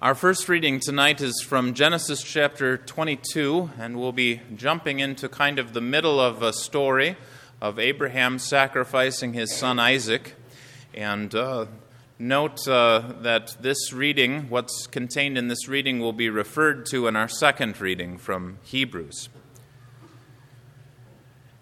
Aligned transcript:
Our 0.00 0.14
first 0.14 0.48
reading 0.48 0.78
tonight 0.78 1.20
is 1.20 1.42
from 1.44 1.74
Genesis 1.74 2.22
chapter 2.22 2.76
22, 2.76 3.70
and 3.80 3.98
we'll 3.98 4.12
be 4.12 4.40
jumping 4.54 5.00
into 5.00 5.28
kind 5.28 5.58
of 5.58 5.72
the 5.72 5.80
middle 5.80 6.20
of 6.20 6.40
a 6.40 6.52
story 6.52 7.16
of 7.60 7.80
Abraham 7.80 8.38
sacrificing 8.38 9.32
his 9.32 9.52
son 9.52 9.80
Isaac. 9.80 10.36
And 10.94 11.34
uh, 11.34 11.66
note 12.16 12.68
uh, 12.68 13.14
that 13.22 13.56
this 13.60 13.92
reading, 13.92 14.48
what's 14.48 14.86
contained 14.86 15.36
in 15.36 15.48
this 15.48 15.66
reading, 15.66 15.98
will 15.98 16.12
be 16.12 16.30
referred 16.30 16.86
to 16.90 17.08
in 17.08 17.16
our 17.16 17.26
second 17.26 17.80
reading 17.80 18.18
from 18.18 18.60
Hebrews. 18.62 19.28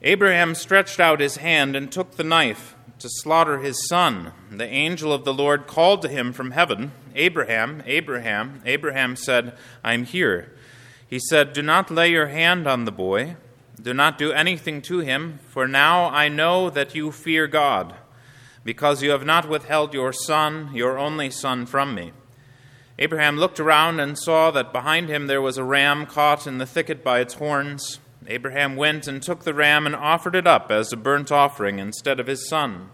Abraham 0.03 0.55
stretched 0.55 1.01
out 1.01 1.21
his 1.21 1.39
hand 1.39 1.75
and 1.75 1.91
took 1.91 2.17
the 2.17 2.23
knife 2.25 2.76
to 2.99 3.09
slaughter 3.09 3.59
his 3.59 3.87
son. 3.89 4.33
The 4.51 4.67
angel 4.67 5.13
of 5.13 5.25
the 5.25 5.35
Lord 5.35 5.67
called 5.67 6.03
to 6.03 6.09
him 6.09 6.33
from 6.33 6.53
heaven, 6.53 6.93
Abraham, 7.15 7.83
Abraham. 7.87 8.63
Abraham 8.65 9.17
said, 9.17 9.57
I 9.85 9.95
am 9.95 10.05
here. 10.05 10.53
He 11.09 11.19
said, 11.19 11.53
Do 11.53 11.63
not 11.63 11.91
lay 11.91 12.11
your 12.11 12.29
hand 12.29 12.67
on 12.67 12.85
the 12.85 12.93
boy. 12.93 13.37
Do 13.81 13.93
not 13.93 14.19
do 14.19 14.33
anything 14.33 14.81
to 14.83 15.01
him, 15.01 15.39
for 15.49 15.69
now 15.69 16.07
I 16.07 16.29
know 16.29 16.71
that 16.71 16.95
you 16.95 17.13
fear 17.13 17.47
God, 17.47 17.95
because 18.65 19.03
you 19.03 19.11
have 19.11 19.25
not 19.25 19.49
withheld 19.49 19.93
your 19.93 20.13
son, 20.13 20.71
your 20.75 20.99
only 20.99 21.31
son, 21.31 21.67
from 21.67 21.95
me. 21.95 22.13
Abraham 22.99 23.37
looked 23.37 23.61
around 23.61 24.01
and 24.01 24.19
saw 24.19 24.51
that 24.51 24.73
behind 24.73 25.11
him 25.11 25.27
there 25.27 25.43
was 25.43 25.59
a 25.59 25.65
ram 25.65 26.07
caught 26.07 26.47
in 26.47 26.57
the 26.57 26.67
thicket 26.67 27.05
by 27.05 27.21
its 27.21 27.35
horns. 27.35 28.01
Abraham 28.29 28.77
went 28.77 29.07
and 29.07 29.23
took 29.23 29.45
the 29.45 29.55
ram 29.55 29.87
and 29.87 29.95
offered 29.95 30.35
it 30.35 30.47
up 30.47 30.71
as 30.71 30.93
a 30.93 30.97
burnt 30.97 31.31
offering 31.31 31.79
instead 31.79 32.19
of 32.19 32.27
his 32.27 32.49
son. 32.49 32.91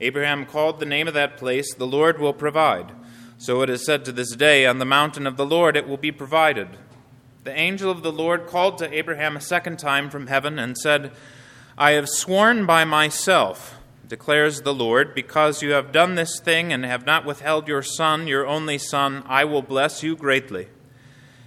Abraham 0.00 0.44
called 0.46 0.80
the 0.80 0.86
name 0.86 1.06
of 1.06 1.14
that 1.14 1.36
place, 1.36 1.72
The 1.74 1.86
Lord 1.86 2.18
will 2.18 2.32
provide. 2.32 2.92
So 3.38 3.62
it 3.62 3.70
is 3.70 3.84
said 3.84 4.04
to 4.04 4.12
this 4.12 4.34
day, 4.34 4.66
On 4.66 4.78
the 4.78 4.84
mountain 4.84 5.26
of 5.26 5.36
the 5.36 5.46
Lord 5.46 5.76
it 5.76 5.86
will 5.86 5.96
be 5.96 6.12
provided. 6.12 6.68
The 7.44 7.56
angel 7.56 7.90
of 7.90 8.02
the 8.02 8.12
Lord 8.12 8.46
called 8.46 8.78
to 8.78 8.92
Abraham 8.92 9.36
a 9.36 9.40
second 9.40 9.78
time 9.78 10.10
from 10.10 10.26
heaven 10.26 10.58
and 10.58 10.76
said, 10.76 11.12
I 11.76 11.92
have 11.92 12.08
sworn 12.08 12.66
by 12.66 12.84
myself, 12.84 13.76
declares 14.06 14.62
the 14.62 14.74
Lord, 14.74 15.14
because 15.14 15.62
you 15.62 15.72
have 15.72 15.90
done 15.90 16.14
this 16.14 16.40
thing 16.40 16.72
and 16.72 16.84
have 16.84 17.06
not 17.06 17.24
withheld 17.24 17.66
your 17.66 17.82
son, 17.82 18.26
your 18.26 18.46
only 18.46 18.78
son, 18.78 19.22
I 19.26 19.44
will 19.44 19.62
bless 19.62 20.02
you 20.02 20.14
greatly, 20.14 20.68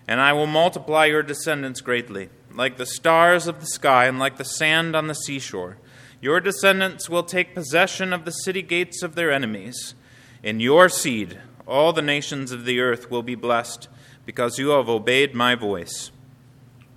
and 0.08 0.20
I 0.20 0.34
will 0.34 0.48
multiply 0.48 1.06
your 1.06 1.24
descendants 1.24 1.82
greatly 1.82 2.30
like 2.56 2.78
the 2.78 2.86
stars 2.86 3.48
of 3.48 3.60
the 3.60 3.66
sky 3.68 4.06
and 4.06 4.20
like 4.20 4.38
the 4.38 4.44
sand 4.46 4.96
on 4.96 5.08
the 5.08 5.16
seashore. 5.16 5.78
Your 6.22 6.40
descendants 6.40 7.10
will 7.10 7.24
take 7.24 7.54
possession 7.54 8.14
of 8.14 8.26
the 8.26 8.32
city 8.32 8.62
gates 8.62 9.04
of 9.04 9.16
their 9.16 9.32
enemies. 9.32 9.96
In 10.42 10.60
your 10.60 10.90
seed, 10.90 11.40
all 11.68 11.94
the 11.94 12.02
nations 12.02 12.52
of 12.52 12.66
the 12.66 12.80
earth 12.80 13.12
will 13.12 13.24
be 13.24 13.36
blessed 13.36 13.88
because 14.26 14.58
you 14.58 14.70
have 14.70 14.90
obeyed 14.90 15.34
my 15.34 15.56
voice. 15.56 16.12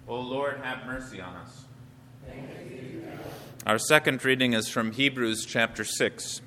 O 0.06 0.18
Lord, 0.18 0.60
have 0.62 0.86
mercy 0.86 1.20
on 1.20 1.34
us. 1.36 1.64
Our 3.66 3.78
second 3.78 4.24
reading 4.24 4.54
is 4.54 4.68
from 4.68 4.92
Hebrews 4.92 5.44
chapter 5.44 5.84
6. 5.84 6.40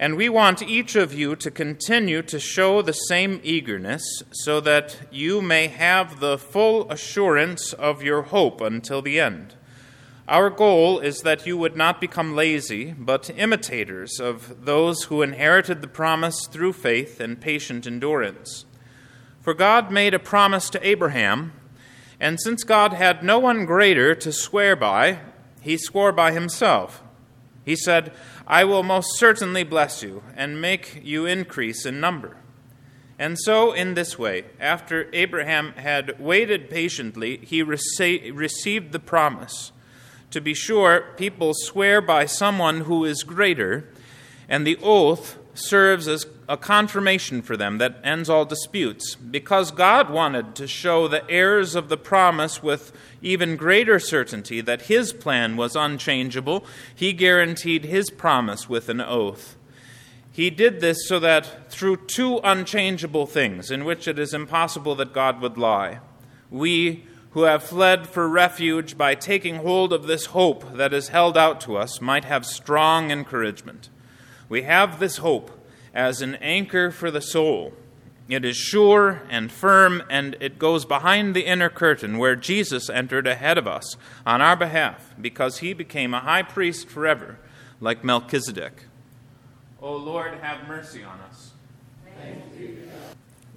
And 0.00 0.16
we 0.16 0.30
want 0.30 0.62
each 0.62 0.96
of 0.96 1.12
you 1.12 1.36
to 1.36 1.50
continue 1.50 2.22
to 2.22 2.40
show 2.40 2.80
the 2.80 2.94
same 2.94 3.38
eagerness, 3.42 4.22
so 4.32 4.58
that 4.60 4.96
you 5.10 5.42
may 5.42 5.66
have 5.68 6.20
the 6.20 6.38
full 6.38 6.90
assurance 6.90 7.74
of 7.74 8.02
your 8.02 8.22
hope 8.22 8.62
until 8.62 9.02
the 9.02 9.20
end. 9.20 9.56
Our 10.26 10.48
goal 10.48 11.00
is 11.00 11.20
that 11.20 11.46
you 11.46 11.58
would 11.58 11.76
not 11.76 12.00
become 12.00 12.34
lazy, 12.34 12.94
but 12.96 13.28
imitators 13.36 14.18
of 14.18 14.64
those 14.64 15.04
who 15.04 15.20
inherited 15.20 15.82
the 15.82 15.86
promise 15.86 16.46
through 16.46 16.72
faith 16.72 17.20
and 17.20 17.38
patient 17.38 17.86
endurance. 17.86 18.64
For 19.42 19.52
God 19.52 19.90
made 19.90 20.14
a 20.14 20.18
promise 20.18 20.70
to 20.70 20.86
Abraham, 20.86 21.52
and 22.18 22.40
since 22.40 22.64
God 22.64 22.94
had 22.94 23.22
no 23.22 23.38
one 23.38 23.66
greater 23.66 24.14
to 24.14 24.32
swear 24.32 24.76
by, 24.76 25.18
he 25.60 25.76
swore 25.76 26.12
by 26.12 26.32
himself. 26.32 27.02
He 27.62 27.76
said, 27.76 28.12
I 28.50 28.64
will 28.64 28.82
most 28.82 29.16
certainly 29.16 29.62
bless 29.62 30.02
you 30.02 30.24
and 30.34 30.60
make 30.60 31.02
you 31.04 31.24
increase 31.24 31.86
in 31.86 32.00
number. 32.00 32.36
And 33.16 33.38
so, 33.38 33.70
in 33.70 33.94
this 33.94 34.18
way, 34.18 34.46
after 34.58 35.08
Abraham 35.12 35.72
had 35.74 36.18
waited 36.18 36.68
patiently, 36.68 37.36
he 37.44 37.62
rece- 37.62 38.36
received 38.36 38.90
the 38.90 38.98
promise. 38.98 39.70
To 40.32 40.40
be 40.40 40.52
sure, 40.52 41.12
people 41.16 41.52
swear 41.54 42.00
by 42.00 42.26
someone 42.26 42.80
who 42.80 43.04
is 43.04 43.22
greater, 43.22 43.88
and 44.48 44.66
the 44.66 44.78
oath 44.82 45.38
serves 45.60 46.08
as 46.08 46.26
a 46.48 46.56
confirmation 46.56 47.42
for 47.42 47.56
them 47.56 47.78
that 47.78 48.00
ends 48.02 48.28
all 48.28 48.44
disputes. 48.44 49.14
Because 49.14 49.70
God 49.70 50.10
wanted 50.10 50.54
to 50.56 50.66
show 50.66 51.06
the 51.06 51.28
heirs 51.30 51.74
of 51.74 51.88
the 51.88 51.96
promise 51.96 52.62
with 52.62 52.92
even 53.22 53.56
greater 53.56 53.98
certainty 53.98 54.60
that 54.60 54.82
his 54.82 55.12
plan 55.12 55.56
was 55.56 55.76
unchangeable, 55.76 56.64
he 56.94 57.12
guaranteed 57.12 57.84
his 57.84 58.10
promise 58.10 58.68
with 58.68 58.88
an 58.88 59.00
oath. 59.00 59.56
He 60.32 60.50
did 60.50 60.80
this 60.80 61.06
so 61.06 61.18
that 61.20 61.70
through 61.70 62.06
two 62.06 62.40
unchangeable 62.42 63.26
things, 63.26 63.70
in 63.70 63.84
which 63.84 64.08
it 64.08 64.18
is 64.18 64.32
impossible 64.32 64.94
that 64.96 65.12
God 65.12 65.40
would 65.40 65.58
lie, 65.58 66.00
we 66.50 67.04
who 67.30 67.42
have 67.42 67.62
fled 67.62 68.08
for 68.08 68.28
refuge 68.28 68.98
by 68.98 69.14
taking 69.14 69.56
hold 69.56 69.92
of 69.92 70.06
this 70.06 70.26
hope 70.26 70.76
that 70.76 70.92
is 70.92 71.08
held 71.08 71.36
out 71.36 71.60
to 71.60 71.76
us 71.76 72.00
might 72.00 72.24
have 72.24 72.44
strong 72.44 73.10
encouragement. 73.10 73.88
We 74.50 74.62
have 74.62 74.98
this 74.98 75.18
hope 75.18 75.50
as 75.94 76.20
an 76.20 76.34
anchor 76.34 76.90
for 76.90 77.10
the 77.10 77.22
soul. 77.22 77.72
It 78.28 78.44
is 78.44 78.56
sure 78.56 79.22
and 79.30 79.50
firm, 79.50 80.02
and 80.10 80.36
it 80.40 80.58
goes 80.58 80.84
behind 80.84 81.34
the 81.34 81.46
inner 81.46 81.70
curtain 81.70 82.18
where 82.18 82.36
Jesus 82.36 82.90
entered 82.90 83.26
ahead 83.26 83.58
of 83.58 83.66
us 83.66 83.96
on 84.26 84.42
our 84.42 84.56
behalf 84.56 85.14
because 85.20 85.58
he 85.58 85.72
became 85.72 86.12
a 86.12 86.20
high 86.20 86.42
priest 86.42 86.88
forever, 86.88 87.38
like 87.80 88.04
Melchizedek. 88.04 88.86
O 89.80 89.94
Lord, 89.94 90.34
have 90.34 90.66
mercy 90.68 91.02
on 91.04 91.20
us. 91.20 91.52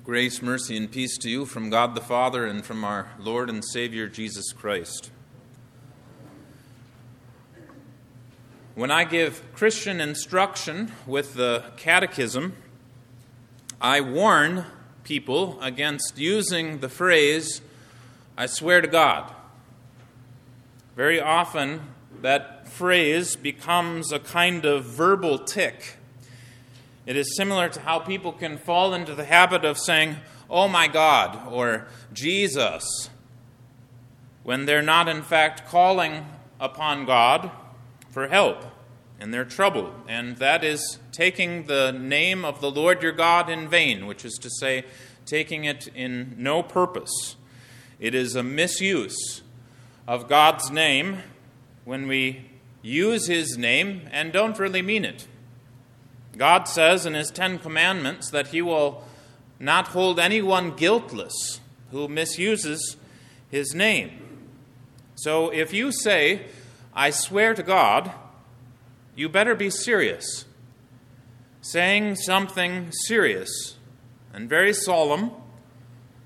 Grace, 0.04 0.42
mercy, 0.42 0.78
and 0.78 0.92
peace 0.92 1.18
to 1.18 1.30
you 1.30 1.46
from 1.46 1.70
God 1.70 1.96
the 1.96 2.02
Father 2.02 2.46
and 2.46 2.64
from 2.64 2.84
our 2.84 3.10
Lord 3.18 3.50
and 3.50 3.64
Savior 3.64 4.08
Jesus 4.08 4.52
Christ. 4.52 5.10
When 8.76 8.90
I 8.90 9.04
give 9.04 9.44
Christian 9.54 10.02
instruction 10.02 10.92
with 11.06 11.36
the 11.36 11.64
catechism, 11.78 12.56
I 13.80 14.02
warn 14.02 14.66
people 15.04 15.62
against 15.62 16.18
using 16.18 16.80
the 16.80 16.90
phrase, 16.90 17.62
I 18.36 18.48
swear 18.48 18.82
to 18.82 18.88
God. 18.88 19.32
Very 20.96 21.22
often, 21.22 21.82
that 22.24 22.68
phrase 22.68 23.36
becomes 23.36 24.12
a 24.12 24.18
kind 24.18 24.66
of 24.66 24.86
verbal 24.86 25.38
tic. 25.38 25.98
It 27.06 27.16
is 27.16 27.36
similar 27.38 27.70
to 27.70 27.82
how 27.82 28.00
people 28.00 28.32
can 28.32 28.58
fall 28.58 28.96
into 28.96 29.14
the 29.14 29.26
habit 29.26 29.64
of 29.64 29.78
saying, 29.78 30.16
Oh 30.50 30.68
my 30.68 30.88
God, 30.88 31.48
or 31.52 31.86
Jesus, 32.12 33.12
when 34.42 34.66
they're 34.66 34.82
not, 34.82 35.08
in 35.08 35.22
fact, 35.22 35.68
calling 35.68 36.26
upon 36.60 37.06
God 37.06 37.52
for 38.14 38.28
help 38.28 38.64
in 39.20 39.32
their 39.32 39.44
trouble. 39.44 39.92
And 40.08 40.38
that 40.38 40.64
is 40.64 41.00
taking 41.12 41.66
the 41.66 41.92
name 41.92 42.46
of 42.46 42.62
the 42.62 42.70
Lord 42.70 43.02
your 43.02 43.12
God 43.12 43.50
in 43.50 43.68
vain, 43.68 44.06
which 44.06 44.24
is 44.24 44.36
to 44.36 44.50
say, 44.60 44.86
taking 45.26 45.66
it 45.66 45.88
in 45.88 46.36
no 46.38 46.62
purpose. 46.62 47.36
It 48.00 48.14
is 48.14 48.36
a 48.36 48.44
misuse 48.44 49.42
of 50.08 50.30
God's 50.30 50.70
name 50.70 51.24
when 51.86 52.08
we 52.08 52.50
use 52.84 53.28
his 53.28 53.58
name 53.58 54.02
and 54.12 54.32
don't 54.32 54.60
really 54.60 54.82
mean 54.82 55.06
it. 55.06 55.28
God 56.38 56.68
says 56.68 57.06
in 57.06 57.14
his 57.16 57.32
Ten 57.32 57.58
Commandments 57.58 58.30
that 58.30 58.48
he 58.48 58.62
will 58.62 59.04
not 59.60 59.90
hold 59.90 60.20
anyone 60.20 60.76
guiltless 60.76 61.62
who 61.92 62.08
misuses 62.08 62.98
his 63.50 63.74
name. 63.74 64.12
So 65.16 65.50
if 65.50 65.74
you 65.74 65.92
say, 65.92 66.48
I 66.96 67.10
swear 67.10 67.54
to 67.54 67.64
God, 67.64 68.12
you 69.16 69.30
better 69.30 69.56
be 69.56 69.70
serious. 69.70 70.46
Saying 71.62 72.16
something 72.16 72.92
serious 73.06 73.78
and 74.34 74.50
very 74.50 74.74
solemn, 74.74 75.32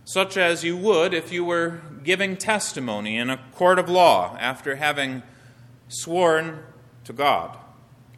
such 0.06 0.38
as 0.38 0.64
you 0.64 0.76
would 0.78 1.14
if 1.14 1.32
you 1.32 1.44
were 1.44 1.82
giving 2.04 2.38
testimony 2.38 3.18
in 3.18 3.30
a 3.30 3.44
court 3.54 3.78
of 3.78 3.90
law 3.90 4.38
after 4.40 4.78
having 4.78 5.22
sworn 5.90 6.64
to 7.04 7.14
God. 7.14 7.58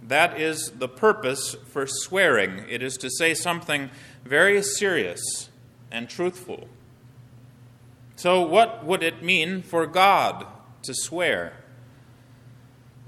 That 0.01 0.39
is 0.39 0.71
the 0.77 0.87
purpose 0.87 1.55
for 1.67 1.85
swearing. 1.87 2.65
It 2.69 2.81
is 2.81 2.97
to 2.97 3.09
say 3.09 3.33
something 3.33 3.89
very 4.23 4.61
serious 4.61 5.49
and 5.91 6.09
truthful. 6.09 6.67
So, 8.15 8.41
what 8.41 8.85
would 8.85 9.03
it 9.03 9.23
mean 9.23 9.61
for 9.61 9.85
God 9.85 10.45
to 10.83 10.93
swear? 10.93 11.53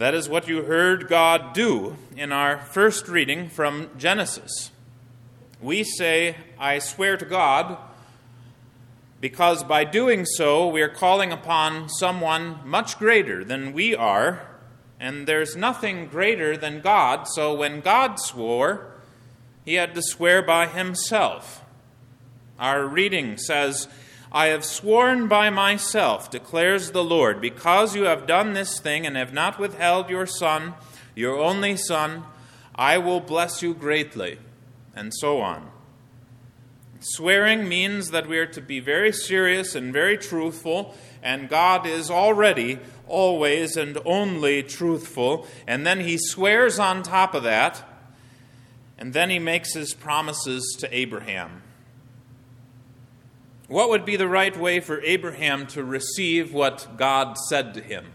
That 0.02 0.16
is 0.16 0.28
what 0.28 0.48
you 0.48 0.64
heard 0.64 1.08
God 1.08 1.54
do 1.54 1.96
in 2.18 2.32
our 2.32 2.58
first 2.58 3.08
reading 3.08 3.50
from 3.50 3.88
Genesis. 4.00 4.72
we 5.62 5.84
say, 5.84 6.38
I 6.58 6.80
swear 6.80 7.18
to 7.18 7.26
God, 7.26 7.78
because 9.20 9.64
by 9.64 9.84
doing 9.84 10.26
so, 10.26 10.68
we 10.68 10.82
are 10.82 10.90
calling 10.90 11.32
upon 11.32 11.88
someone 11.88 12.62
much 12.66 12.98
greater 12.98 13.44
than 13.44 13.74
we 13.74 13.94
are, 13.96 14.48
and 15.00 15.28
there's 15.28 15.56
nothing 15.56 16.08
greater 16.08 16.58
than 16.58 16.82
God, 16.82 17.28
so 17.28 17.54
when 17.54 17.80
God 17.80 18.20
swore, 18.20 18.88
he 19.64 19.76
had 19.76 19.94
to 19.94 20.02
swear 20.02 20.42
by 20.42 20.66
himself. 20.66 21.64
Our 22.58 22.88
reading 22.88 23.38
says, 23.38 23.88
I 24.34 24.48
have 24.48 24.64
sworn 24.64 25.28
by 25.28 25.50
myself, 25.50 26.32
declares 26.32 26.92
the 26.92 27.04
Lord, 27.04 27.42
because 27.42 27.96
you 27.96 28.04
have 28.04 28.28
done 28.28 28.54
this 28.54 28.80
thing 28.80 29.06
and 29.06 29.18
have 29.18 29.34
not 29.34 29.60
withheld 29.60 30.10
your 30.10 30.26
son, 30.26 30.74
your 31.16 31.38
only 31.38 31.76
son, 31.76 32.24
I 32.74 32.98
will 32.98 33.20
bless 33.20 33.62
you 33.62 33.74
greatly, 33.74 34.40
and 34.96 35.14
so 35.14 35.42
on. 35.42 35.70
Swearing 37.02 37.68
means 37.68 38.12
that 38.12 38.28
we 38.28 38.38
are 38.38 38.46
to 38.46 38.62
be 38.62 38.80
very 38.80 39.12
serious 39.12 39.76
and 39.76 39.92
very 39.92 40.18
truthful, 40.18 40.96
and 41.22 41.50
God 41.50 41.86
is 41.86 42.10
already, 42.10 42.80
always, 43.08 43.76
and 43.76 43.98
only 44.06 44.64
truthful. 44.64 45.46
And 45.68 45.86
then 45.86 46.00
He 46.00 46.18
swears 46.18 46.80
on 46.80 47.04
top 47.04 47.34
of 47.34 47.44
that, 47.44 47.84
and 48.98 49.14
then 49.14 49.30
He 49.30 49.40
makes 49.40 49.74
His 49.74 49.94
promises 49.94 50.76
to 50.80 50.96
Abraham. 50.96 51.64
What 53.72 53.88
would 53.88 54.04
be 54.04 54.18
the 54.18 54.28
right 54.28 54.58
way 54.58 54.82
for 54.82 55.00
Abraham 55.02 55.66
to 55.68 55.82
receive 55.82 56.54
what 56.54 56.98
God 56.98 57.38
said 57.38 57.74
to 57.76 57.82
him? 57.82 58.08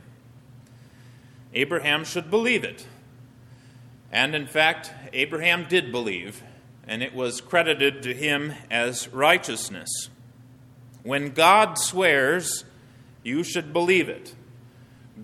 Abraham 1.55 2.05
should 2.05 2.31
believe 2.31 2.63
it. 2.63 2.87
And 4.13 4.35
in 4.35 4.47
fact, 4.47 4.93
Abraham 5.15 5.65
did 5.67 5.91
believe, 5.91 6.43
and 6.87 7.03
it 7.03 7.15
was 7.15 7.41
credited 7.41 8.03
to 8.03 8.13
him 8.13 8.53
as 8.71 9.09
righteousness. 9.09 10.11
When 11.03 11.31
God 11.31 11.79
swears, 11.79 12.67
you 13.23 13.43
should 13.43 13.73
believe 13.73 14.11
it. 14.11 14.35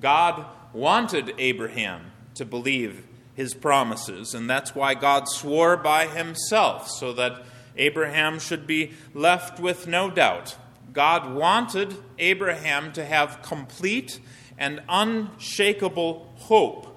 God 0.00 0.46
wanted 0.73 1.34
Abraham 1.37 2.11
to 2.37 2.46
believe 2.46 3.06
his 3.34 3.52
promises, 3.52 4.32
and 4.32 4.49
that's 4.49 4.75
why 4.75 4.94
God 4.94 5.29
swore 5.29 5.76
by 5.76 6.06
himself, 6.06 6.88
so 6.88 7.12
that 7.12 7.44
Abraham 7.76 8.38
should 8.38 8.66
be 8.66 8.92
left 9.14 9.60
with 9.60 9.86
no 9.86 10.10
doubt. 10.10 10.56
God 10.92 11.34
wanted 11.34 11.96
Abraham 12.19 12.92
to 12.92 13.04
have 13.04 13.42
complete 13.42 14.20
and 14.58 14.82
unshakable 14.88 16.32
hope 16.36 16.88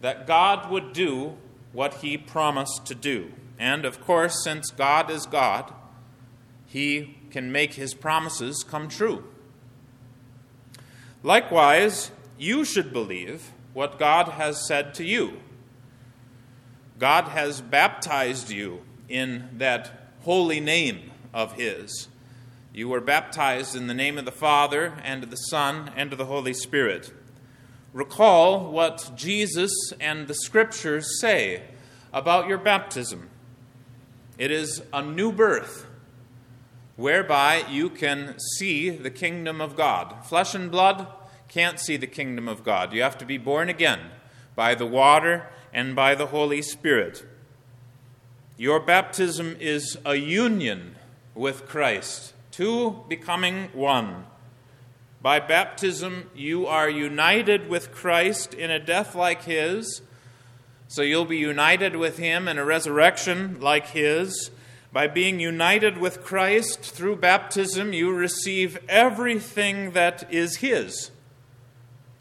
that 0.00 0.26
God 0.26 0.70
would 0.70 0.92
do 0.92 1.36
what 1.72 1.94
he 1.94 2.18
promised 2.18 2.84
to 2.86 2.94
do. 2.94 3.32
And 3.58 3.84
of 3.84 4.00
course, 4.00 4.44
since 4.44 4.70
God 4.70 5.10
is 5.10 5.26
God, 5.26 5.72
he 6.66 7.18
can 7.30 7.52
make 7.52 7.74
his 7.74 7.94
promises 7.94 8.64
come 8.68 8.88
true. 8.88 9.24
Likewise, 11.22 12.10
you 12.38 12.64
should 12.64 12.92
believe 12.92 13.52
what 13.72 13.98
God 13.98 14.28
has 14.28 14.66
said 14.66 14.92
to 14.94 15.04
you. 15.04 15.40
God 16.98 17.28
has 17.28 17.60
baptized 17.60 18.50
you 18.50 18.82
in 19.12 19.50
that 19.58 20.10
holy 20.22 20.58
name 20.58 21.12
of 21.34 21.52
His. 21.52 22.08
You 22.72 22.88
were 22.88 23.02
baptized 23.02 23.76
in 23.76 23.86
the 23.86 23.94
name 23.94 24.16
of 24.16 24.24
the 24.24 24.32
Father, 24.32 24.94
and 25.04 25.22
of 25.22 25.30
the 25.30 25.36
Son, 25.36 25.92
and 25.94 26.10
of 26.10 26.18
the 26.18 26.24
Holy 26.24 26.54
Spirit. 26.54 27.12
Recall 27.92 28.72
what 28.72 29.12
Jesus 29.14 29.70
and 30.00 30.26
the 30.26 30.34
Scriptures 30.34 31.20
say 31.20 31.64
about 32.12 32.48
your 32.48 32.56
baptism. 32.56 33.28
It 34.38 34.50
is 34.50 34.82
a 34.92 35.02
new 35.02 35.30
birth 35.30 35.86
whereby 36.96 37.64
you 37.68 37.90
can 37.90 38.34
see 38.56 38.88
the 38.88 39.10
kingdom 39.10 39.60
of 39.60 39.76
God. 39.76 40.24
Flesh 40.24 40.54
and 40.54 40.70
blood 40.70 41.06
can't 41.48 41.78
see 41.78 41.98
the 41.98 42.06
kingdom 42.06 42.48
of 42.48 42.64
God. 42.64 42.94
You 42.94 43.02
have 43.02 43.18
to 43.18 43.26
be 43.26 43.36
born 43.36 43.68
again 43.68 44.00
by 44.56 44.74
the 44.74 44.86
water 44.86 45.48
and 45.74 45.94
by 45.94 46.14
the 46.14 46.26
Holy 46.26 46.62
Spirit. 46.62 47.26
Your 48.62 48.78
baptism 48.78 49.56
is 49.58 49.98
a 50.06 50.14
union 50.14 50.94
with 51.34 51.66
Christ, 51.66 52.32
two 52.52 53.02
becoming 53.08 53.70
one. 53.72 54.24
By 55.20 55.40
baptism, 55.40 56.30
you 56.32 56.68
are 56.68 56.88
united 56.88 57.68
with 57.68 57.90
Christ 57.90 58.54
in 58.54 58.70
a 58.70 58.78
death 58.78 59.16
like 59.16 59.42
his, 59.42 60.02
so 60.86 61.02
you'll 61.02 61.24
be 61.24 61.38
united 61.38 61.96
with 61.96 62.18
him 62.18 62.46
in 62.46 62.56
a 62.56 62.64
resurrection 62.64 63.60
like 63.60 63.88
his. 63.88 64.52
By 64.92 65.08
being 65.08 65.40
united 65.40 65.98
with 65.98 66.22
Christ 66.22 66.82
through 66.82 67.16
baptism, 67.16 67.92
you 67.92 68.12
receive 68.12 68.78
everything 68.88 69.90
that 69.90 70.32
is 70.32 70.58
his. 70.58 71.10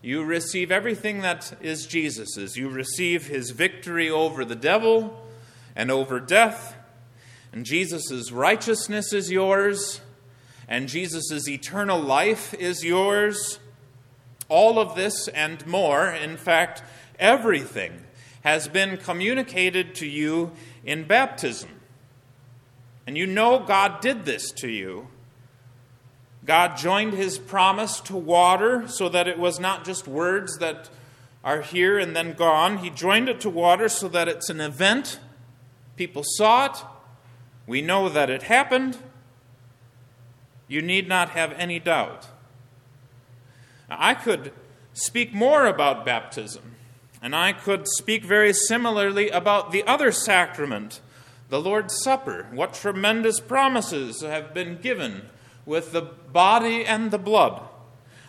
You 0.02 0.24
receive 0.24 0.72
everything 0.72 1.22
that 1.22 1.56
is 1.62 1.86
Jesus's. 1.86 2.58
You 2.58 2.68
receive 2.70 3.28
his 3.28 3.52
victory 3.52 4.10
over 4.10 4.44
the 4.44 4.56
devil 4.56 5.22
and 5.76 5.92
over 5.92 6.20
death. 6.20 6.76
And 7.52 7.66
Jesus' 7.66 8.32
righteousness 8.32 9.12
is 9.12 9.32
yours, 9.32 10.02
and 10.68 10.88
Jesus' 10.88 11.48
eternal 11.48 12.00
life 12.00 12.54
is 12.54 12.84
yours. 12.84 13.60
All 14.48 14.80
of 14.80 14.96
this 14.96 15.28
and 15.30 15.66
more, 15.68 16.08
in 16.08 16.38
fact, 16.38 16.82
everything, 17.20 18.04
has 18.44 18.68
been 18.68 18.98
communicated 18.98 19.94
to 19.96 20.08
you 20.08 20.52
in 20.84 21.04
baptism. 21.04 21.70
And 23.06 23.18
you 23.18 23.28
know 23.28 23.60
God 23.60 24.02
did 24.02 24.26
this 24.26 24.52
to 24.54 24.70
you. 24.70 25.08
God 26.46 26.78
joined 26.78 27.14
his 27.14 27.38
promise 27.38 28.00
to 28.02 28.16
water 28.16 28.88
so 28.88 29.10
that 29.10 29.28
it 29.28 29.38
was 29.38 29.60
not 29.60 29.86
just 29.86 30.08
words 30.08 30.58
that 30.58 30.90
are 31.44 31.62
here 31.62 32.00
and 32.00 32.16
then 32.16 32.34
gone. 32.34 32.80
He 32.80 32.90
joined 32.90 33.30
it 33.30 33.42
to 33.42 33.50
water 33.50 33.90
so 33.90 34.08
that 34.08 34.28
it's 34.28 34.50
an 34.50 34.62
event 34.62 35.20
People 35.96 36.24
saw 36.26 36.66
it. 36.66 36.78
We 37.68 37.82
know 37.82 38.10
that 38.10 38.30
it 38.30 38.44
happened. 38.44 38.98
You 40.68 40.82
need 40.82 41.08
not 41.08 41.32
have 41.32 41.54
any 41.54 41.80
doubt. 41.80 42.28
Now, 43.90 43.98
I 44.00 44.14
could 44.14 44.54
speak 44.94 45.34
more 45.34 45.66
about 45.66 46.06
baptism, 46.06 46.76
and 47.22 47.36
I 47.36 47.54
could 47.54 47.88
speak 47.88 48.24
very 48.24 48.54
similarly 48.54 49.30
about 49.30 49.72
the 49.72 49.84
other 49.84 50.12
sacrament, 50.12 51.02
the 51.50 51.60
Lord's 51.60 52.02
Supper. 52.02 52.48
What 52.52 52.74
tremendous 52.74 53.40
promises 53.40 54.22
have 54.22 54.54
been 54.54 54.78
given 54.78 55.24
with 55.66 55.92
the 55.92 56.02
body 56.02 56.86
and 56.86 57.12
the 57.12 57.20
blood. 57.20 57.62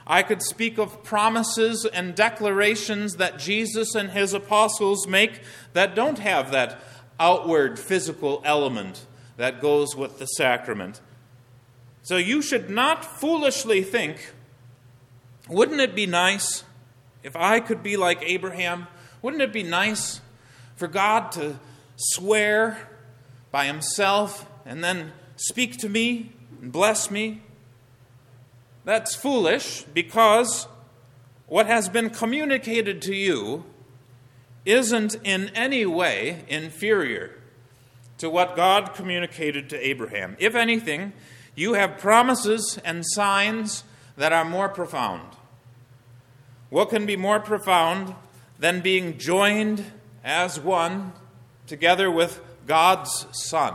I 0.07 0.23
could 0.23 0.43
speak 0.43 0.79
of 0.79 1.05
promises 1.05 1.87
and 1.87 2.15
declarations 2.15 3.17
that 3.17 3.39
Jesus 3.39 3.95
and 3.95 4.11
his 4.11 4.35
apostles 4.35 5.07
make 5.07 5.43
that 5.75 5.95
don't 5.95 6.19
have 6.19 6.51
that 6.51 6.81
outward 7.23 7.79
physical 7.79 8.43
element 8.45 9.07
that 9.37 9.61
goes 9.61 9.95
with 9.95 10.19
the 10.19 10.26
sacrament. 10.26 11.00
So 12.02 12.17
you 12.17 12.43
should 12.43 12.69
not 12.69 13.05
foolishly 13.05 13.83
think, 13.83 14.33
wouldn't 15.49 15.81
it 15.81 15.95
be 15.95 16.05
nice 16.05 16.64
if 17.23 17.37
I 17.37 17.61
could 17.61 17.81
be 17.81 17.97
like 17.97 18.21
Abraham? 18.23 18.88
Wouldn't 19.23 19.41
it 19.41 19.52
be 19.52 19.62
nice 19.62 20.21
for 20.75 20.88
God 20.88 21.31
to 21.33 21.61
swear 21.95 22.88
by 23.52 23.67
himself 23.67 24.50
and 24.67 24.83
then 24.83 25.12
speak 25.37 25.76
to 25.79 25.88
me 25.88 26.33
and 26.61 26.73
bless 26.73 27.09
me? 27.09 27.43
That's 28.85 29.14
foolish 29.14 29.83
because 29.95 30.67
what 31.47 31.67
has 31.67 31.88
been 31.88 32.11
communicated 32.11 33.00
to 33.02 33.14
you 33.14 33.64
isn't 34.64 35.16
in 35.25 35.49
any 35.54 35.85
way 35.87 36.45
inferior 36.49 37.38
to 38.19 38.31
what 38.31 38.54
God 38.54 38.95
communicated 38.95 39.69
to 39.71 39.87
Abraham. 39.87 40.37
If 40.38 40.54
anything, 40.54 41.12
you 41.54 41.75
have 41.75 41.99
promises 41.99 42.78
and 42.85 43.04
signs 43.04 43.85
that 44.16 44.33
are 44.33 44.45
more 44.45 44.69
profound. 44.69 45.37
What 46.71 46.90
can 46.90 47.04
be 47.04 47.16
more 47.16 47.40
profound 47.40 48.14
than 48.59 48.81
being 48.81 49.19
joined 49.19 49.85
as 50.23 50.61
one 50.61 51.12
together 51.66 52.11
with 52.11 52.40
God's 52.66 53.26
Son, 53.33 53.75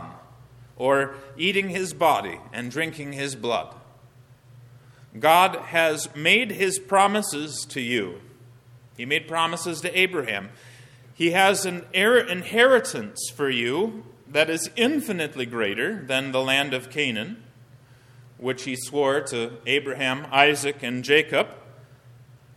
or 0.76 1.14
eating 1.36 1.68
his 1.68 1.92
body 1.92 2.40
and 2.52 2.70
drinking 2.70 3.12
his 3.12 3.34
blood? 3.34 3.74
God 5.18 5.56
has 5.56 6.08
made 6.16 6.52
his 6.52 6.78
promises 6.78 7.66
to 7.70 7.80
you. 7.80 8.20
He 8.96 9.04
made 9.04 9.28
promises 9.28 9.80
to 9.82 9.98
Abraham. 9.98 10.50
He 11.18 11.32
has 11.32 11.66
an 11.66 11.84
er-, 11.96 12.20
inheritance 12.20 13.28
for 13.28 13.50
you 13.50 14.04
that 14.28 14.48
is 14.48 14.70
infinitely 14.76 15.46
greater 15.46 16.00
than 16.00 16.30
the 16.30 16.40
land 16.40 16.72
of 16.72 16.90
Canaan, 16.90 17.42
which 18.36 18.62
he 18.62 18.76
swore 18.76 19.20
to 19.22 19.54
Abraham, 19.66 20.28
Isaac, 20.30 20.76
and 20.80 21.02
Jacob. 21.02 21.48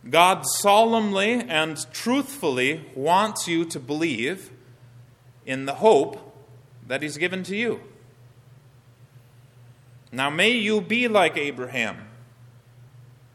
God 0.08 0.46
solemnly 0.46 1.32
and 1.32 1.76
truthfully 1.92 2.86
wants 2.94 3.48
you 3.48 3.64
to 3.64 3.80
believe 3.80 4.52
in 5.44 5.66
the 5.66 5.74
hope 5.74 6.32
that 6.86 7.02
He's 7.02 7.16
given 7.16 7.42
to 7.44 7.56
you. 7.56 7.80
Now, 10.12 10.30
may 10.30 10.50
you 10.50 10.80
be 10.80 11.08
like 11.08 11.36
Abraham. 11.36 11.96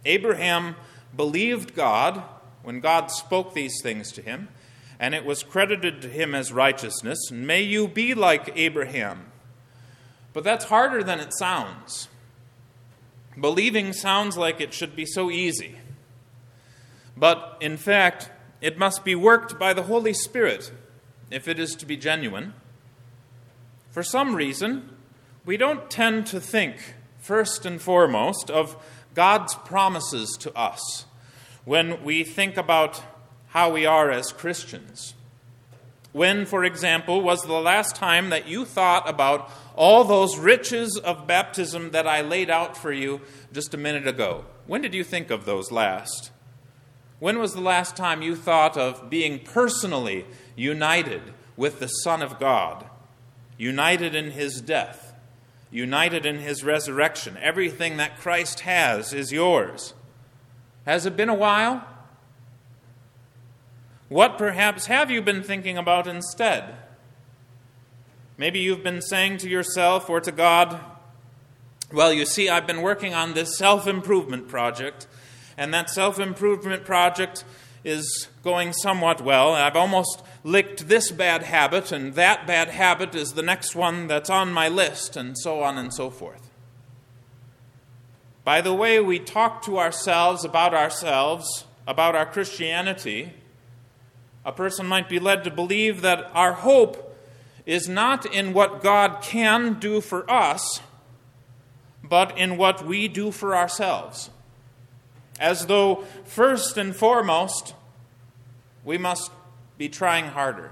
Abraham 0.06 0.78
believed 1.14 1.76
God 1.76 2.24
when 2.64 2.80
God 2.80 3.12
spoke 3.12 3.54
these 3.54 3.82
things 3.84 4.14
to 4.14 4.22
him, 4.22 4.48
and 5.00 5.14
it 5.14 5.26
was 5.26 5.44
credited 5.44 6.02
to 6.02 6.10
him 6.10 6.34
as 6.34 6.52
righteousness. 6.52 7.32
May 7.32 7.62
you 7.62 7.88
be 7.88 8.14
like 8.14 8.52
Abraham. 8.56 9.32
But 10.34 10.44
that's 10.44 10.66
harder 10.66 11.04
than 11.04 11.20
it 11.20 11.34
sounds. 11.34 12.10
Believing 13.40 13.94
sounds 13.94 14.38
like 14.38 14.60
it 14.60 14.74
should 14.74 14.96
be 14.96 15.06
so 15.06 15.30
easy. 15.30 15.76
But 17.16 17.58
in 17.60 17.78
fact, 17.78 18.32
it 18.62 18.78
must 18.78 19.04
be 19.04 19.16
worked 19.16 19.60
by 19.60 19.74
the 19.74 19.84
Holy 19.84 20.14
Spirit 20.14 20.72
if 21.30 21.48
it 21.48 21.60
is 21.60 21.76
to 21.76 21.86
be 21.86 21.98
genuine. 21.98 22.54
For 23.92 24.04
some 24.04 24.36
reason, 24.36 24.90
we 25.46 25.58
don't 25.58 25.90
tend 25.90 26.28
to 26.28 26.40
think, 26.40 26.96
first 27.20 27.66
and 27.66 27.82
foremost, 27.82 28.50
of 28.50 28.76
God's 29.14 29.56
promises 29.56 30.38
to 30.40 30.56
us 30.56 31.06
when 31.66 32.04
we 32.04 32.24
think 32.24 32.58
about 32.58 33.02
how 33.58 33.72
we 33.72 33.88
are 33.88 34.12
as 34.12 34.32
Christians. 34.32 35.16
When, 36.14 36.46
for 36.46 36.64
example, 36.64 37.24
was 37.24 37.42
the 37.42 37.54
last 37.54 37.96
time 37.96 38.30
that 38.30 38.48
you 38.48 38.66
thought 38.66 39.10
about 39.10 39.50
all 39.76 40.04
those 40.04 40.38
riches 40.38 40.96
of 40.96 41.26
baptism 41.26 41.90
that 41.90 42.06
I 42.06 42.22
laid 42.22 42.52
out 42.52 42.78
for 42.78 42.92
you 42.92 43.20
just 43.52 43.74
a 43.74 43.78
minute 43.78 44.08
ago? 44.08 44.46
When 44.68 44.84
did 44.84 44.94
you 44.94 45.04
think 45.04 45.32
of 45.32 45.46
those 45.46 45.72
last? 45.72 46.30
When 47.18 47.40
was 47.40 47.56
the 47.56 47.62
last 47.62 47.98
time 47.98 48.22
you 48.22 48.36
thought 48.36 48.78
of 48.78 49.10
being 49.10 49.40
personally 49.40 50.28
united 50.56 51.24
with 51.56 51.80
the 51.80 51.88
Son 51.88 52.22
of 52.22 52.38
God, 52.38 52.86
united 53.58 54.14
in 54.14 54.30
his 54.30 54.62
death, 54.62 55.16
united 55.72 56.28
in 56.28 56.38
his 56.38 56.64
resurrection? 56.64 57.40
Everything 57.42 57.98
that 57.98 58.20
Christ 58.20 58.60
has 58.60 59.14
is 59.14 59.32
yours. 59.32 59.96
Has 60.86 61.08
it 61.08 61.18
been 61.18 61.28
a 61.30 61.34
while? 61.34 61.97
What 64.10 64.38
perhaps 64.38 64.86
have 64.86 65.12
you 65.12 65.22
been 65.22 65.44
thinking 65.44 65.78
about 65.78 66.08
instead? 66.08 66.76
Maybe 68.38 68.60
you've 68.60 68.84
been 68.84 69.02
saying 69.02 69.38
to 69.40 69.50
yourself 69.50 70.10
or 70.10 70.22
to 70.22 70.32
God, 70.32 70.80
Well, 71.92 72.14
you 72.14 72.26
see, 72.26 72.50
I've 72.50 72.68
been 72.68 72.82
working 72.82 73.14
on 73.14 73.34
this 73.34 73.58
self 73.58 73.88
improvement 73.88 74.48
project 74.48 75.08
and 75.58 75.74
that 75.74 75.90
self 75.90 76.20
improvement 76.20 76.86
project 76.86 77.44
is 77.84 78.28
going 78.44 78.74
somewhat 78.74 79.22
well. 79.22 79.54
I've 79.54 79.76
almost 79.76 80.22
licked 80.44 80.88
this 80.88 81.12
bad 81.12 81.44
habit, 81.44 81.92
and 81.92 82.14
that 82.14 82.46
bad 82.46 82.70
habit 82.70 83.16
is 83.16 83.34
the 83.34 83.42
next 83.42 83.76
one 83.76 84.08
that's 84.08 84.30
on 84.30 84.52
my 84.52 84.68
list, 84.68 85.16
and 85.16 85.38
so 85.38 85.64
on 85.64 85.78
and 85.78 85.94
so 85.94 86.10
forth. 86.10 86.50
By 88.44 88.62
the 88.62 88.74
way 88.74 89.00
we 89.00 89.20
talk 89.20 89.64
to 89.64 89.80
ourselves 89.80 90.46
about 90.46 90.74
ourselves, 90.74 91.66
about 91.88 92.16
our 92.16 92.26
Christianity, 92.26 93.34
a 94.48 94.52
person 94.52 94.88
might 94.88 95.08
be 95.08 95.20
led 95.20 95.44
to 95.44 95.52
believe 95.52 96.02
that 96.02 96.32
our 96.34 96.54
hope 96.54 97.16
is 97.68 97.88
not 97.88 98.26
in 98.26 98.54
what 98.54 98.82
God 98.82 99.22
can 99.22 99.76
do 99.76 100.02
for 100.02 100.28
us, 100.32 100.82
but 102.02 102.36
in 102.36 102.58
what 102.58 102.84
we 102.84 103.08
do 103.08 103.30
for 103.30 103.56
ourselves 103.56 104.32
as 105.40 105.68
though 105.68 106.04
first 106.24 106.78
and 106.78 106.96
foremost 106.96 107.74
we 108.84 108.98
must 108.98 109.32
be 109.78 109.90
trying 109.90 110.28
harder. 110.28 110.72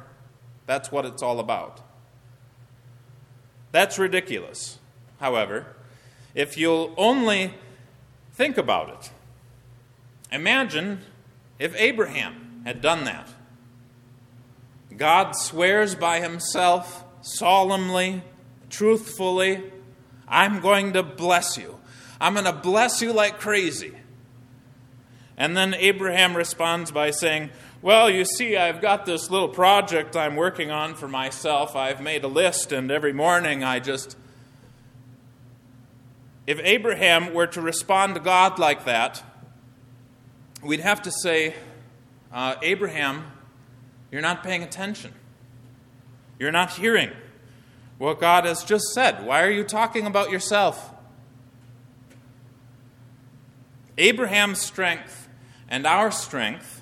That's 0.65 0.91
what 0.91 1.05
it's 1.05 1.21
all 1.21 1.39
about. 1.39 1.81
That's 3.71 3.99
ridiculous, 3.99 4.79
however, 5.19 5.67
if 6.33 6.57
you'll 6.57 6.93
only 6.97 7.53
think 8.33 8.57
about 8.57 8.89
it. 8.89 9.11
Imagine 10.31 11.01
if 11.59 11.75
Abraham 11.75 12.61
had 12.65 12.81
done 12.81 13.03
that. 13.03 13.29
God 14.97 15.35
swears 15.35 15.95
by 15.95 16.19
himself 16.19 17.03
solemnly, 17.21 18.23
truthfully, 18.69 19.63
I'm 20.27 20.59
going 20.59 20.93
to 20.93 21.03
bless 21.03 21.57
you. 21.57 21.77
I'm 22.19 22.33
going 22.33 22.45
to 22.45 22.53
bless 22.53 23.01
you 23.01 23.11
like 23.11 23.39
crazy. 23.39 23.93
And 25.37 25.55
then 25.55 25.73
Abraham 25.73 26.35
responds 26.35 26.91
by 26.91 27.11
saying, 27.11 27.49
Well, 27.81 28.09
you 28.09 28.23
see, 28.23 28.55
I've 28.55 28.81
got 28.81 29.05
this 29.05 29.29
little 29.29 29.49
project 29.49 30.15
I'm 30.15 30.35
working 30.35 30.71
on 30.71 30.95
for 30.95 31.07
myself. 31.07 31.75
I've 31.75 32.01
made 32.01 32.23
a 32.23 32.29
list, 32.29 32.71
and 32.71 32.89
every 32.89 33.13
morning 33.13 33.63
I 33.63 33.79
just. 33.79 34.17
If 36.47 36.59
Abraham 36.63 37.33
were 37.33 37.47
to 37.47 37.61
respond 37.61 38.13
to 38.13 38.21
God 38.21 38.59
like 38.59 38.85
that, 38.85 39.23
we'd 40.63 40.79
have 40.79 41.01
to 41.01 41.11
say, 41.11 41.55
uh, 42.31 42.55
Abraham, 42.61 43.25
you're 44.15 44.21
not 44.21 44.43
paying 44.43 44.63
attention. 44.63 45.11
You're 46.39 46.49
not 46.49 46.71
hearing 46.71 47.11
what 47.97 48.17
God 48.17 48.45
has 48.45 48.63
just 48.63 48.85
said. 48.93 49.25
Why 49.25 49.43
are 49.43 49.51
you 49.51 49.65
talking 49.65 50.07
about 50.07 50.31
yourself? 50.31 50.93
Abraham's 53.97 54.61
strength 54.61 55.27
and 55.67 55.85
our 55.85 56.11
strength 56.11 56.81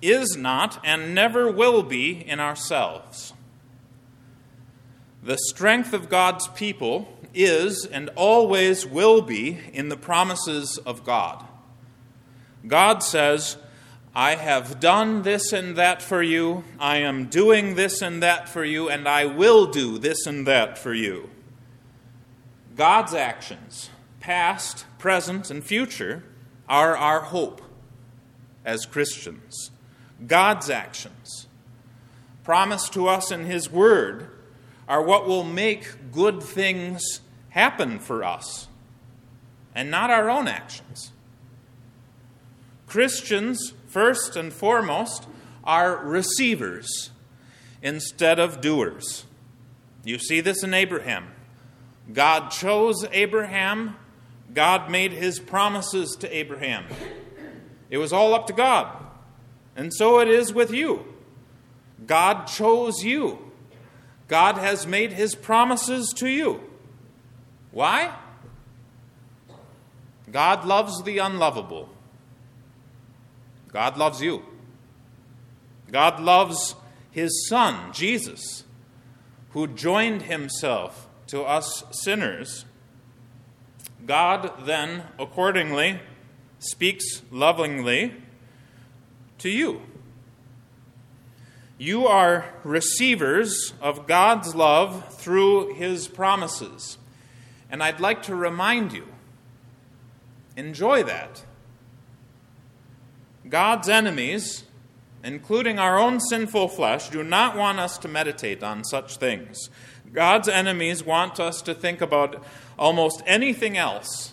is 0.00 0.38
not 0.38 0.80
and 0.82 1.14
never 1.14 1.52
will 1.52 1.82
be 1.82 2.12
in 2.12 2.40
ourselves. 2.40 3.34
The 5.22 5.36
strength 5.36 5.92
of 5.92 6.08
God's 6.08 6.48
people 6.48 7.14
is 7.34 7.84
and 7.84 8.08
always 8.16 8.86
will 8.86 9.20
be 9.20 9.60
in 9.74 9.90
the 9.90 9.98
promises 9.98 10.78
of 10.78 11.04
God. 11.04 11.44
God 12.66 13.02
says, 13.02 13.58
I 14.16 14.36
have 14.36 14.78
done 14.78 15.22
this 15.22 15.52
and 15.52 15.74
that 15.76 16.00
for 16.00 16.22
you, 16.22 16.62
I 16.78 16.98
am 16.98 17.26
doing 17.26 17.74
this 17.74 18.00
and 18.00 18.22
that 18.22 18.48
for 18.48 18.64
you, 18.64 18.88
and 18.88 19.08
I 19.08 19.24
will 19.24 19.66
do 19.66 19.98
this 19.98 20.24
and 20.24 20.46
that 20.46 20.78
for 20.78 20.94
you. 20.94 21.30
God's 22.76 23.12
actions, 23.12 23.90
past, 24.20 24.84
present, 24.98 25.50
and 25.50 25.64
future, 25.64 26.22
are 26.68 26.96
our 26.96 27.20
hope 27.20 27.60
as 28.64 28.86
Christians. 28.86 29.72
God's 30.24 30.70
actions, 30.70 31.48
promised 32.44 32.92
to 32.92 33.08
us 33.08 33.32
in 33.32 33.46
His 33.46 33.68
Word, 33.68 34.30
are 34.88 35.02
what 35.02 35.26
will 35.26 35.44
make 35.44 36.12
good 36.12 36.40
things 36.40 37.20
happen 37.50 37.98
for 37.98 38.22
us, 38.22 38.68
and 39.74 39.90
not 39.90 40.10
our 40.10 40.30
own 40.30 40.46
actions. 40.46 41.10
Christians, 42.86 43.72
first 43.94 44.34
and 44.34 44.52
foremost, 44.52 45.28
are 45.62 46.04
receivers 46.04 47.10
instead 47.80 48.40
of 48.40 48.60
doers. 48.60 49.24
You 50.04 50.18
see 50.18 50.40
this 50.40 50.64
in 50.64 50.74
Abraham. 50.74 51.28
God 52.12 52.50
chose 52.50 53.06
Abraham, 53.12 53.96
God 54.52 54.90
made 54.90 55.12
his 55.12 55.38
promises 55.38 56.16
to 56.20 56.36
Abraham. 56.36 56.84
It 57.88 57.98
was 57.98 58.12
all 58.12 58.34
up 58.34 58.48
to 58.48 58.52
God. 58.52 58.94
And 59.76 59.94
so 59.94 60.18
it 60.18 60.28
is 60.28 60.52
with 60.52 60.72
you. 60.72 61.06
God 62.04 62.46
chose 62.46 63.04
you. 63.04 63.52
God 64.26 64.58
has 64.58 64.86
made 64.86 65.12
his 65.12 65.36
promises 65.36 66.12
to 66.16 66.28
you. 66.28 66.60
Why? 67.70 68.14
God 70.30 70.64
loves 70.64 71.02
the 71.04 71.18
unlovable. 71.18 71.93
God 73.74 73.98
loves 73.98 74.22
you. 74.22 74.44
God 75.90 76.20
loves 76.20 76.76
his 77.10 77.46
Son, 77.48 77.92
Jesus, 77.92 78.64
who 79.50 79.66
joined 79.66 80.22
himself 80.22 81.08
to 81.26 81.42
us 81.42 81.82
sinners. 81.90 82.64
God 84.06 84.52
then, 84.64 85.02
accordingly, 85.18 86.00
speaks 86.60 87.22
lovingly 87.30 88.14
to 89.38 89.50
you. 89.50 89.82
You 91.76 92.06
are 92.06 92.54
receivers 92.62 93.72
of 93.80 94.06
God's 94.06 94.54
love 94.54 95.16
through 95.18 95.74
His 95.74 96.06
promises. 96.06 96.98
And 97.68 97.82
I'd 97.82 97.98
like 97.98 98.22
to 98.24 98.36
remind 98.36 98.92
you 98.92 99.08
enjoy 100.56 101.02
that. 101.02 101.44
God's 103.48 103.88
enemies, 103.88 104.64
including 105.22 105.78
our 105.78 105.98
own 105.98 106.20
sinful 106.20 106.68
flesh, 106.68 107.10
do 107.10 107.22
not 107.22 107.56
want 107.56 107.78
us 107.78 107.98
to 107.98 108.08
meditate 108.08 108.62
on 108.62 108.84
such 108.84 109.16
things. 109.16 109.70
God's 110.12 110.48
enemies 110.48 111.04
want 111.04 111.40
us 111.40 111.60
to 111.62 111.74
think 111.74 112.00
about 112.00 112.44
almost 112.78 113.22
anything 113.26 113.76
else 113.76 114.32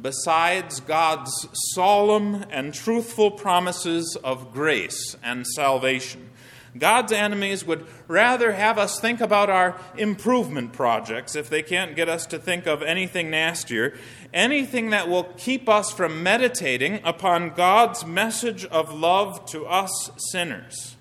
besides 0.00 0.80
God's 0.80 1.48
solemn 1.74 2.44
and 2.50 2.72
truthful 2.72 3.30
promises 3.30 4.16
of 4.22 4.52
grace 4.52 5.16
and 5.22 5.46
salvation. 5.46 6.30
God's 6.76 7.12
enemies 7.12 7.64
would 7.64 7.86
rather 8.06 8.52
have 8.52 8.78
us 8.78 9.00
think 9.00 9.20
about 9.20 9.48
our 9.48 9.80
improvement 9.96 10.72
projects 10.72 11.34
if 11.34 11.48
they 11.48 11.62
can't 11.62 11.96
get 11.96 12.08
us 12.08 12.26
to 12.26 12.38
think 12.38 12.66
of 12.66 12.82
anything 12.82 13.30
nastier, 13.30 13.96
anything 14.34 14.90
that 14.90 15.08
will 15.08 15.24
keep 15.24 15.68
us 15.68 15.90
from 15.90 16.22
meditating 16.22 17.00
upon 17.04 17.50
God's 17.50 18.04
message 18.04 18.64
of 18.66 18.92
love 18.92 19.46
to 19.46 19.66
us 19.66 20.10
sinners. 20.30 20.96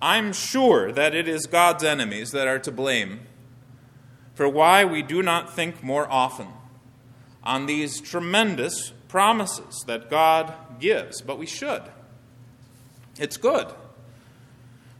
I'm 0.00 0.32
sure 0.32 0.90
that 0.90 1.14
it 1.14 1.28
is 1.28 1.46
God's 1.46 1.84
enemies 1.84 2.32
that 2.32 2.48
are 2.48 2.58
to 2.58 2.72
blame 2.72 3.20
for 4.34 4.48
why 4.48 4.84
we 4.84 5.02
do 5.02 5.22
not 5.22 5.54
think 5.54 5.82
more 5.82 6.10
often 6.10 6.48
on 7.44 7.66
these 7.66 8.00
tremendous 8.00 8.92
promises 9.08 9.84
that 9.86 10.10
God 10.10 10.52
gives, 10.80 11.20
but 11.20 11.38
we 11.38 11.46
should. 11.46 11.82
It's 13.18 13.36
good. 13.36 13.72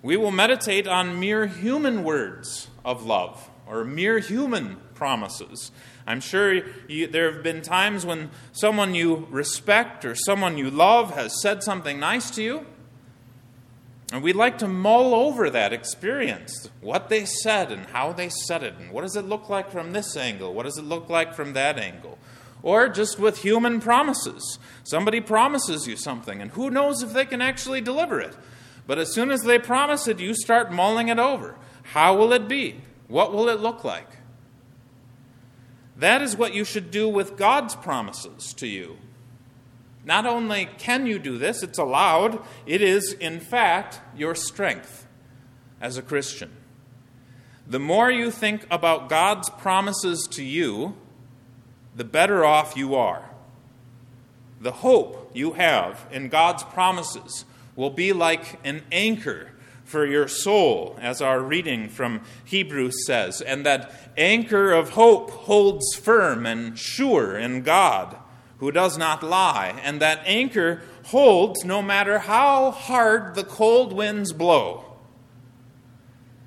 We 0.03 0.17
will 0.17 0.33
meditate 0.33 0.89
on 0.89 1.21
mere 1.21 1.47
human 1.47 2.03
words 2.03 2.69
of 2.85 3.07
love 3.07 3.49
or 3.67 3.85
mere 3.85 4.19
human 4.19 4.77
promises. 4.95 5.71
I'm 6.07 6.21
sure 6.21 6.63
you, 6.89 7.07
there 7.07 7.33
have 7.33 7.43
been 7.45 7.63
times 7.63 8.05
when 8.05 8.31
someone 8.51 8.95
you 8.95 9.29
respect 9.31 10.05
or 10.05 10.17
someone 10.17 10.59
you 10.59 10.71
love 10.71 11.15
has 11.15 11.41
said 11.41 11.63
something 11.63 12.01
nice 12.01 12.31
to 12.33 12.43
you. 12.43 12.67
And 14.13 14.23
we'd 14.23 14.37
like 14.37 14.59
to 14.59 14.69
mull 14.69 15.15
over 15.15 15.49
that 15.49 15.73
experience 15.73 16.69
what 16.81 17.09
they 17.09 17.25
said 17.25 17.73
and 17.73 17.87
how 17.87 18.13
they 18.13 18.29
said 18.29 18.63
it, 18.63 18.75
and 18.79 18.91
what 18.91 19.03
does 19.03 19.17
it 19.17 19.25
look 19.25 19.49
like 19.49 19.71
from 19.71 19.93
this 19.93 20.17
angle? 20.17 20.53
What 20.53 20.65
does 20.65 20.77
it 20.77 20.85
look 20.85 21.09
like 21.09 21.33
from 21.33 21.55
that 21.55 21.79
angle? 21.79 22.19
Or 22.63 22.89
just 22.89 23.19
with 23.19 23.39
human 23.39 23.81
promises. 23.81 24.59
Somebody 24.85 25.21
promises 25.23 25.87
you 25.87 25.97
something, 25.97 26.43
and 26.43 26.51
who 26.51 26.69
knows 26.69 27.03
if 27.03 27.15
they 27.15 27.25
can 27.25 27.41
actually 27.41 27.81
deliver 27.81 28.21
it? 28.21 28.37
But 28.87 28.99
as 28.99 29.13
soon 29.13 29.31
as 29.31 29.43
they 29.43 29.59
promise 29.59 30.09
it, 30.09 30.21
you 30.21 30.35
start 30.35 30.73
mulling 30.73 31.09
it 31.09 31.19
over. 31.19 31.57
How 31.83 32.17
will 32.17 32.33
it 32.33 32.49
be? 32.49 32.81
What 33.09 33.33
will 33.33 33.49
it 33.49 33.61
look 33.61 33.85
like? 33.85 34.09
That 35.97 36.23
is 36.23 36.37
what 36.37 36.55
you 36.55 36.65
should 36.65 36.91
do 36.91 37.09
with 37.09 37.37
God's 37.37 37.75
promises 37.77 38.53
to 38.55 38.67
you. 38.67 38.99
Not 40.05 40.27
only 40.27 40.69
can 40.79 41.07
you 41.07 41.19
do 41.19 41.39
this, 41.39 41.63
it's 41.63 41.79
allowed, 41.79 42.43
it 42.67 42.83
is, 42.83 43.13
in 43.13 43.39
fact, 43.39 44.01
your 44.17 44.35
strength 44.35 45.07
as 45.81 45.97
a 45.97 46.03
Christian. 46.03 46.51
The 47.67 47.79
more 47.79 48.11
you 48.11 48.31
think 48.31 48.67
about 48.71 49.09
God's 49.09 49.49
promises 49.49 50.27
to 50.33 50.43
you, 50.43 50.97
the 51.95 52.05
better 52.05 52.45
off 52.45 52.77
you 52.77 52.95
are. 52.95 53.31
The 54.61 54.73
hope 54.73 55.31
you 55.35 55.53
have 55.53 56.07
in 56.11 56.29
God's 56.29 56.65
promises 56.65 57.45
will 57.77 57.91
be 57.91 58.13
like 58.13 58.59
an 58.65 58.83
anchor 58.91 59.51
for 59.85 60.07
your 60.07 60.29
soul, 60.29 60.97
as 61.01 61.21
our 61.21 61.41
reading 61.41 61.89
from 61.89 62.23
Hebrews 62.45 63.05
says. 63.07 63.43
And 63.43 63.67
that 63.67 63.93
anchor 64.17 64.73
of 64.73 64.91
hope 64.91 65.31
holds 65.31 65.95
firm 65.95 66.47
and 66.47 66.79
sure 66.79 67.37
in 67.37 67.63
God, 67.63 68.17
who 68.59 68.73
does 68.73 68.97
not 68.97 69.23
lie. 69.23 69.79
And 69.83 70.01
that 70.01 70.23
anchor 70.25 70.81
holds 71.07 71.65
no 71.65 71.83
matter 71.83 72.21
how 72.21 72.71
hard 72.71 73.35
the 73.35 73.45
cold 73.45 73.93
winds 73.93 74.33
blow. 74.33 74.85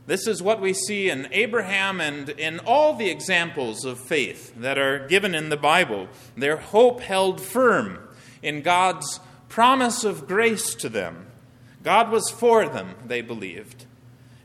This 0.08 0.28
is 0.28 0.42
what 0.42 0.62
we 0.62 0.74
see 0.74 1.10
in 1.10 1.28
Abraham 1.32 2.00
and 2.00 2.30
in 2.30 2.60
all 2.60 2.96
the 2.96 3.10
examples 3.10 3.86
of 3.86 4.00
faith 4.00 4.54
that 4.56 4.78
are 4.78 5.08
given 5.08 5.34
in 5.34 5.50
the 5.50 5.58
Bible. 5.58 6.08
Their 6.38 6.58
hope 6.58 7.02
held 7.02 7.42
firm 7.42 8.00
in 8.44 8.62
God's 8.62 9.20
promise 9.50 10.04
of 10.04 10.28
grace 10.28 10.76
to 10.76 10.90
them. 10.90 11.28
God 11.84 12.10
was 12.12 12.30
for 12.30 12.68
them, 12.68 12.96
they 13.06 13.22
believed. 13.22 13.86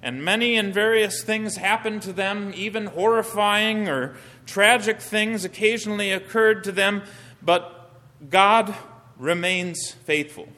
And 0.03 0.25
many 0.25 0.57
and 0.57 0.73
various 0.73 1.23
things 1.23 1.57
happened 1.57 2.03
to 2.03 2.13
them, 2.13 2.53
even 2.55 2.87
horrifying 2.87 3.89
or 3.89 4.15
tragic 4.47 5.01
things 5.01 5.45
occasionally 5.45 6.11
occurred 6.11 6.65
to 6.65 6.73
them, 6.73 7.03
but 7.43 7.91
God 8.29 8.75
remains 9.19 9.93
faithful. 10.05 10.49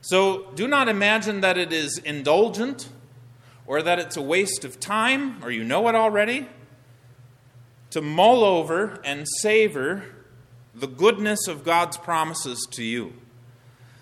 So 0.00 0.50
do 0.54 0.66
not 0.66 0.88
imagine 0.88 1.42
that 1.42 1.58
it 1.58 1.72
is 1.72 1.98
indulgent 1.98 2.88
or 3.66 3.82
that 3.82 3.98
it's 3.98 4.16
a 4.16 4.22
waste 4.22 4.64
of 4.64 4.80
time 4.80 5.44
or 5.44 5.50
you 5.50 5.62
know 5.62 5.88
it 5.88 5.94
already. 5.94 6.48
To 7.90 8.00
mull 8.00 8.44
over 8.44 9.00
and 9.04 9.26
savor 9.40 10.04
the 10.74 10.86
goodness 10.86 11.48
of 11.48 11.64
God's 11.64 11.96
promises 11.96 12.66
to 12.72 12.84
you. 12.84 13.12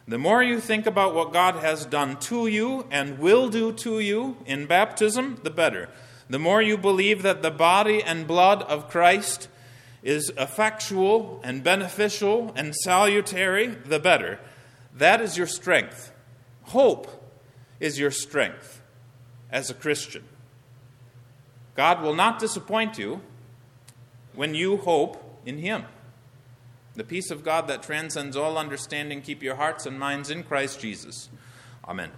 The 0.07 0.19
more 0.19 0.43
you 0.43 0.61
think 0.61 0.87
about 0.87 1.15
what 1.15 1.33
God 1.33 1.57
has 1.57 1.85
done 1.85 2.19
to 2.21 2.47
you 2.47 2.87
and 2.91 3.19
will 3.19 3.49
do 3.49 3.73
to 3.73 4.01
you 4.01 4.39
in 4.47 4.67
baptism, 4.67 5.41
the 5.43 5.51
better. 5.51 5.91
The 6.31 6.39
more 6.39 6.63
you 6.63 6.79
believe 6.79 7.23
that 7.23 7.43
the 7.43 7.51
body 7.51 8.03
and 8.03 8.27
blood 8.27 8.63
of 8.63 8.89
Christ 8.89 9.49
is 10.03 10.33
effectual 10.39 11.41
and 11.45 11.63
beneficial 11.63 12.53
and 12.57 12.75
salutary, 12.75 13.67
the 13.67 13.99
better. 13.99 14.39
That 14.95 15.21
is 15.21 15.37
your 15.37 15.47
strength. 15.47 16.13
Hope 16.65 17.23
is 17.81 17.99
your 17.99 18.11
strength 18.11 18.81
as 19.51 19.71
a 19.71 19.75
Christian. 19.75 20.25
God 21.75 22.03
will 22.03 22.15
not 22.15 22.39
disappoint 22.39 22.99
you 22.99 23.21
when 24.35 24.55
you 24.55 24.79
hope 24.79 25.41
in 25.45 25.59
Him. 25.59 25.85
The 26.99 27.05
peace 27.05 27.31
of 27.31 27.45
God 27.45 27.69
that 27.69 27.85
transcends 27.85 28.37
all 28.37 28.59
understanding 28.59 29.23
keep 29.23 29.41
your 29.41 29.55
hearts 29.55 29.87
and 29.87 30.01
minds 30.01 30.31
in 30.31 30.43
Christ 30.43 30.81
Jesus. 30.81 31.29
Amen. 31.87 32.11